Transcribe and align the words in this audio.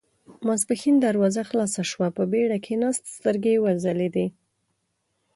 ماسپښين 0.47 0.95
دروازه 0.99 1.41
خلاصه 1.49 1.81
شوه، 1.91 2.07
په 2.17 2.23
بېړه 2.31 2.57
کېناست، 2.65 3.03
سترګې 3.17 3.51
يې 3.55 3.61
وځلېدې. 3.63 4.27